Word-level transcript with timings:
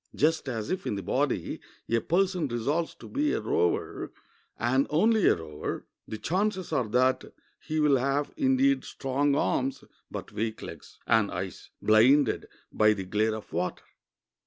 Just 0.15 0.49
as 0.49 0.71
if, 0.71 0.87
in 0.87 0.95
the 0.95 1.03
body, 1.03 1.61
a 1.87 1.99
person 2.01 2.47
resolves 2.47 2.95
to 2.95 3.07
be 3.07 3.33
a 3.33 3.39
rower, 3.39 4.11
and 4.57 4.87
only 4.89 5.27
a 5.27 5.35
rower, 5.35 5.85
the 6.07 6.17
chances 6.17 6.73
are 6.73 6.87
that 6.87 7.23
he 7.59 7.79
will 7.79 7.97
have, 7.97 8.31
indeed, 8.35 8.83
strong 8.83 9.35
arms, 9.35 9.83
but 10.09 10.31
weak 10.31 10.63
legs, 10.63 10.97
and 11.05 11.29
eyes 11.29 11.69
blinded 11.83 12.47
by 12.71 12.93
the 12.93 13.03
glare 13.05 13.35
of 13.35 13.53
water. 13.53 13.83